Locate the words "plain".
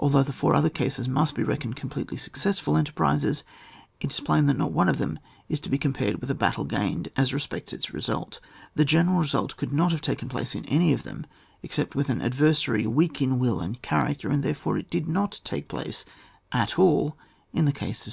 4.18-4.46